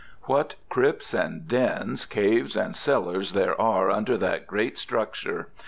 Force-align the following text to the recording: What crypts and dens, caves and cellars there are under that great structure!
What 0.23 0.55
crypts 0.67 1.13
and 1.13 1.47
dens, 1.47 2.05
caves 2.05 2.55
and 2.55 2.75
cellars 2.75 3.33
there 3.33 3.61
are 3.61 3.91
under 3.91 4.17
that 4.17 4.47
great 4.47 4.79
structure! 4.79 5.49